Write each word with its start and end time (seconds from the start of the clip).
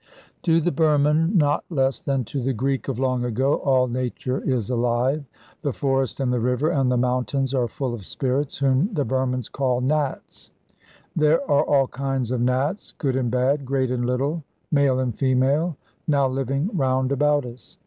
To 0.41 0.59
the 0.59 0.71
Burman, 0.71 1.37
not 1.37 1.63
less 1.69 2.01
than 2.01 2.23
to 2.23 2.41
the 2.41 2.53
Greek 2.53 2.87
of 2.87 2.97
long 2.97 3.23
ago, 3.23 3.57
all 3.57 3.87
nature 3.87 4.39
is 4.41 4.71
alive. 4.71 5.23
The 5.61 5.73
forest 5.73 6.19
and 6.19 6.33
the 6.33 6.39
river 6.39 6.71
and 6.71 6.91
the 6.91 6.97
mountains 6.97 7.53
are 7.53 7.67
full 7.67 7.93
of 7.93 8.07
spirits, 8.07 8.57
whom 8.57 8.91
the 8.95 9.05
Burmans 9.05 9.47
call 9.47 9.79
Nats. 9.79 10.49
There 11.15 11.43
are 11.47 11.63
all 11.65 11.87
kinds 11.87 12.31
of 12.31 12.41
Nats, 12.41 12.95
good 12.97 13.15
and 13.15 13.29
bad, 13.29 13.63
great 13.63 13.91
and 13.91 14.03
little, 14.07 14.43
male 14.71 14.97
and 14.97 15.13
female, 15.15 15.77
now 16.07 16.27
living 16.27 16.71
round 16.73 17.11
about 17.11 17.45
us. 17.45 17.77